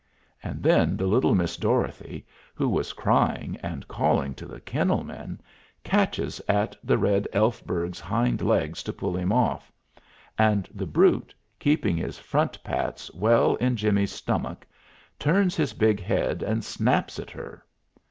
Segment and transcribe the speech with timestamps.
[0.41, 5.39] And then the little Miss Dorothy, who was crying, and calling to the kennel men,
[5.83, 9.71] catches at the Red Elfberg's hind legs to pull him off,
[10.39, 14.65] and the brute, keeping his front pats well in Jimmy's stomach,
[15.19, 17.63] turns his big head and snaps at her.